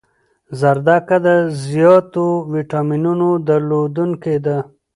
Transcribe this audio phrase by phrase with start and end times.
[0.59, 1.27] زردکه د
[1.65, 4.57] زیاتو ویټامینونو درلودنکی ده